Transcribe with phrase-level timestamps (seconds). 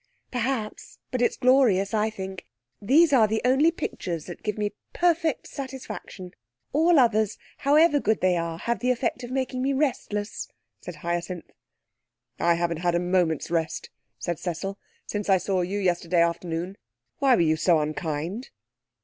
[0.31, 2.47] 'Perhaps; but it's glorious, I think.
[2.81, 6.31] These are the only pictures that give me perfect satisfaction.
[6.73, 10.47] All others, however good they are, have the effect of making me restless,'
[10.79, 11.51] said Hyacinth.
[12.39, 16.77] 'I haven't had a moment's rest,' said Cecil, 'since I saw you yesterday afternoon.
[17.19, 18.49] Why were you so unkind?'